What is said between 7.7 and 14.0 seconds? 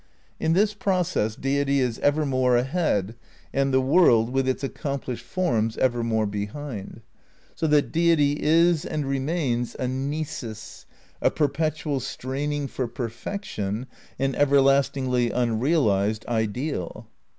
Deity is and remains a "nisus," a perpetual straining for perfection,